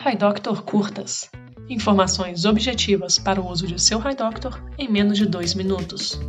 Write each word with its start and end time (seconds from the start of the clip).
HiDoctor 0.00 0.62
Curtas. 0.62 1.28
Informações 1.68 2.44
objetivas 2.44 3.18
para 3.18 3.40
o 3.40 3.50
uso 3.50 3.66
de 3.66 3.82
seu 3.82 3.98
HiDoctor 3.98 4.62
em 4.78 4.88
menos 4.88 5.18
de 5.18 5.26
dois 5.26 5.54
minutos. 5.54 6.20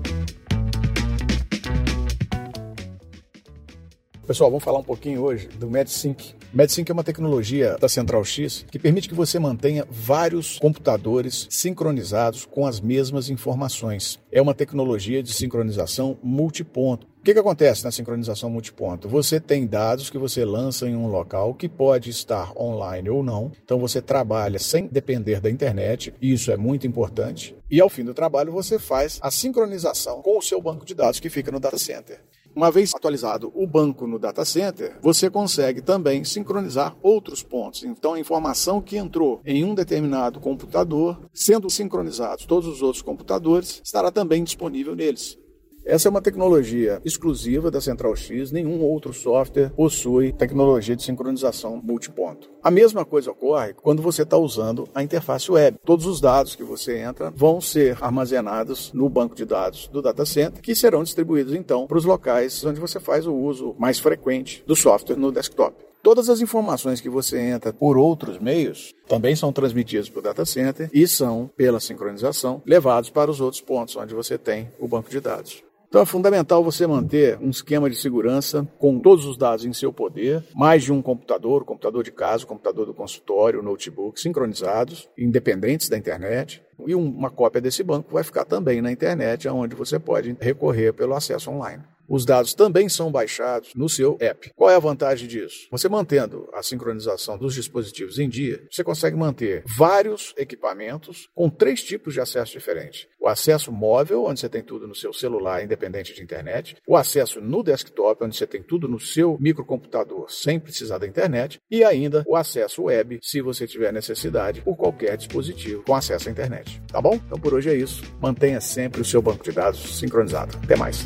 Pessoal, 4.30 4.52
vamos 4.52 4.64
falar 4.64 4.78
um 4.78 4.84
pouquinho 4.84 5.24
hoje 5.24 5.48
do 5.48 5.68
MedSync. 5.68 6.36
MedSync 6.54 6.88
é 6.88 6.94
uma 6.94 7.04
tecnologia 7.04 7.76
da 7.80 7.90
Central 7.90 8.24
X 8.24 8.64
que 8.70 8.78
permite 8.78 9.10
que 9.10 9.16
você 9.16 9.40
mantenha 9.40 9.88
vários 9.90 10.60
computadores 10.60 11.48
sincronizados 11.50 12.46
com 12.46 12.68
as 12.68 12.80
mesmas 12.80 13.32
informações. 13.32 14.20
É 14.32 14.40
uma 14.40 14.54
tecnologia 14.54 15.24
de 15.24 15.34
sincronização 15.34 16.16
multiponto. 16.22 17.08
O 17.20 17.24
que, 17.24 17.34
que 17.34 17.40
acontece 17.40 17.84
na 17.84 17.92
sincronização 17.92 18.52
multiponto? 18.52 19.10
Você 19.10 19.40
tem 19.40 19.66
dados 19.66 20.12
que 20.12 20.18
você 20.20 20.46
lança 20.46 20.88
em 20.88 20.96
um 20.96 21.08
local 21.08 21.56
que 21.56 21.68
pode 21.68 22.12
estar 22.12 22.56
online 22.56 23.10
ou 23.10 23.24
não, 23.24 23.52
então 23.66 23.80
você 23.80 24.00
trabalha 24.00 24.60
sem 24.60 24.86
depender 24.86 25.42
da 25.42 25.50
internet, 25.50 26.14
e 26.22 26.32
isso 26.32 26.52
é 26.52 26.56
muito 26.56 26.86
importante. 26.86 27.56
E 27.70 27.82
ao 27.82 27.90
fim 27.90 28.06
do 28.06 28.14
trabalho, 28.14 28.52
você 28.52 28.78
faz 28.78 29.20
a 29.22 29.30
sincronização 29.32 30.22
com 30.22 30.38
o 30.38 30.42
seu 30.42 30.62
banco 30.62 30.86
de 30.86 30.94
dados 30.94 31.20
que 31.20 31.30
fica 31.32 31.52
no 31.52 31.60
data 31.60 31.80
center. 31.80 32.22
Uma 32.60 32.72
vez 32.72 32.94
atualizado 32.94 33.54
o 33.56 33.66
banco 33.66 34.06
no 34.06 34.20
data 34.20 34.44
center, 34.44 34.98
você 35.02 35.30
consegue 35.30 35.82
também 35.82 36.26
sincronizar 36.26 36.94
outros 37.02 37.42
pontos. 37.42 37.86
Então, 37.86 38.16
a 38.16 38.20
informação 38.20 38.82
que 38.82 38.98
entrou 38.98 39.40
em 39.46 39.64
um 39.64 39.74
determinado 39.74 40.42
computador, 40.42 41.18
sendo 41.34 41.70
sincronizados 41.70 42.46
todos 42.46 42.68
os 42.68 42.82
outros 42.82 43.02
computadores, 43.02 43.82
estará 43.82 44.12
também 44.12 44.44
disponível 44.44 44.94
neles. 44.94 45.40
Essa 45.90 46.08
é 46.08 46.12
uma 46.12 46.22
tecnologia 46.22 47.02
exclusiva 47.04 47.72
da 47.72 47.82
Central 47.82 48.16
X, 48.16 48.52
nenhum 48.52 48.80
outro 48.80 49.12
software 49.12 49.72
possui 49.72 50.32
tecnologia 50.32 50.96
de 50.96 51.02
sincronização 51.02 51.82
multiponto. 51.84 52.48
A 52.62 52.70
mesma 52.70 53.04
coisa 53.04 53.32
ocorre 53.32 53.74
quando 53.74 54.00
você 54.00 54.22
está 54.22 54.38
usando 54.38 54.88
a 54.94 55.02
interface 55.02 55.52
web. 55.52 55.80
Todos 55.84 56.06
os 56.06 56.22
dados 56.22 56.56
que 56.56 56.64
você 56.64 57.00
entra 57.00 57.32
vão 57.32 57.60
ser 57.60 57.98
armazenados 58.02 58.94
no 58.94 59.10
banco 59.10 59.34
de 59.34 59.46
dados 59.46 59.88
do 59.88 60.00
data 60.00 60.28
center, 60.28 60.62
que 60.62 60.76
serão 60.76 61.02
distribuídos 61.02 61.56
então 61.56 61.88
para 61.88 61.98
os 61.98 62.06
locais 62.06 62.64
onde 62.64 62.80
você 62.80 63.00
faz 63.00 63.26
o 63.26 63.34
uso 63.34 63.76
mais 63.80 63.98
frequente 63.98 64.64
do 64.68 64.76
software 64.76 65.18
no 65.18 65.32
desktop. 65.32 65.76
Todas 66.04 66.30
as 66.30 66.40
informações 66.40 67.02
que 67.02 67.10
você 67.10 67.40
entra 67.40 67.74
por 67.74 67.98
outros 67.98 68.38
meios 68.38 68.94
também 69.08 69.36
são 69.36 69.52
transmitidas 69.52 70.08
para 70.08 70.20
o 70.20 70.24
data 70.24 70.46
center 70.46 70.88
e 70.94 71.08
são, 71.08 71.50
pela 71.58 71.80
sincronização, 71.80 72.62
levados 72.64 73.10
para 73.10 73.32
os 73.32 73.42
outros 73.42 73.60
pontos 73.60 73.96
onde 73.96 74.14
você 74.14 74.38
tem 74.38 74.72
o 74.80 74.88
banco 74.88 75.10
de 75.10 75.20
dados. 75.20 75.68
Então 75.90 76.02
é 76.02 76.06
fundamental 76.06 76.64
você 76.64 76.86
manter 76.86 77.40
um 77.42 77.50
esquema 77.50 77.90
de 77.90 77.96
segurança 77.96 78.68
com 78.78 79.00
todos 79.00 79.26
os 79.26 79.36
dados 79.36 79.66
em 79.66 79.74
seu 79.74 79.92
poder, 79.92 80.44
mais 80.54 80.84
de 80.84 80.94
um 80.94 81.02
computador, 81.02 81.66
computador 81.66 82.04
de 82.04 82.12
casa, 82.12 82.46
computador 82.46 82.86
do 82.86 82.94
consultório, 82.94 83.64
notebook, 83.64 84.22
sincronizados, 84.22 85.10
independentes 85.18 85.90
da 85.90 85.98
internet. 85.98 86.62
E 86.86 86.94
uma 86.94 87.32
cópia 87.32 87.60
desse 87.60 87.82
banco 87.82 88.14
vai 88.14 88.24
ficar 88.24 88.46
também 88.46 88.84
na 88.84 88.92
internet, 88.92 89.48
onde 89.50 89.76
você 89.76 89.98
pode 89.98 90.38
recorrer 90.40 90.94
pelo 90.94 91.16
acesso 91.16 91.50
online 91.50 91.84
os 92.10 92.26
dados 92.26 92.54
também 92.54 92.90
são 92.90 93.12
baixados 93.12 93.74
no 93.76 93.88
seu 93.88 94.18
app. 94.20 94.52
Qual 94.56 94.70
é 94.70 94.76
a 94.76 94.80
vantagem 94.80 95.28
disso? 95.28 95.68
Você 95.72 95.88
mantendo 95.88 96.50
a 96.54 96.64
sincronização 96.64 97.38
dos 97.38 97.54
dispositivos 97.54 98.18
em 98.18 98.28
dia, 98.28 98.66
você 98.70 98.84
consegue 98.84 99.16
manter 99.16 99.64
vários 99.78 100.34
equipamentos 100.38 101.30
com 101.36 101.50
três 101.50 101.84
tipos 101.84 102.14
de 102.14 102.20
acesso 102.20 102.54
diferentes. 102.54 103.08
O 103.20 103.28
acesso 103.28 103.72
móvel, 103.72 104.26
onde 104.26 104.40
você 104.40 104.50
tem 104.50 104.64
tudo 104.64 104.88
no 104.88 104.96
seu 104.96 105.14
celular, 105.14 105.64
independente 105.64 106.14
de 106.14 106.24
internet. 106.24 106.78
O 106.88 106.96
acesso 106.96 107.40
no 107.40 107.62
desktop, 107.62 108.24
onde 108.24 108.36
você 108.36 108.48
tem 108.48 108.64
tudo 108.64 108.88
no 108.88 109.00
seu 109.00 109.38
microcomputador, 109.40 110.32
sem 110.32 110.60
precisar 110.60 110.98
da 110.98 111.08
internet. 111.08 111.60
E 111.70 111.84
ainda 111.84 112.24
o 112.28 112.36
acesso 112.36 112.84
web, 112.84 113.20
se 113.22 113.42
você 113.42 113.68
tiver 113.68 113.94
necessidade, 113.94 114.62
por 114.62 114.76
qualquer 114.76 115.18
dispositivo 115.18 115.84
com 115.84 115.94
acesso 115.94 116.30
à 116.30 116.32
internet. 116.32 116.82
Tá 116.88 117.02
bom? 117.02 117.16
Então 117.16 117.40
por 117.40 117.54
hoje 117.54 117.70
é 117.70 117.76
isso. 117.76 118.02
Mantenha 118.20 118.62
sempre 118.62 119.02
o 119.02 119.06
seu 119.06 119.22
banco 119.22 119.44
de 119.44 119.52
dados 119.52 120.00
sincronizado. 120.00 120.58
Até 120.64 120.76
mais. 120.76 121.06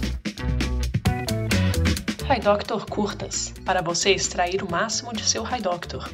HiDoctor 2.30 2.86
Curtas 2.90 3.54
para 3.66 3.82
você 3.82 4.12
extrair 4.12 4.64
o 4.64 4.72
máximo 4.72 5.12
de 5.12 5.26
seu 5.26 5.44
HiDoctor. 5.44 6.10